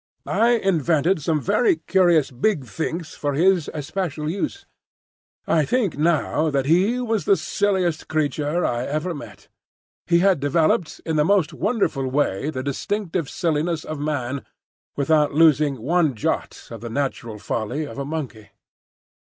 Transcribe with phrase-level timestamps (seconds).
[0.25, 4.65] I invented some very curious "Big Thinks" for his especial use.
[5.45, 9.47] I think now that he was the silliest creature I ever met;
[10.07, 14.43] he had developed in the most wonderful way the distinctive silliness of man
[14.95, 18.49] without losing one jot of the natural folly of a monkey.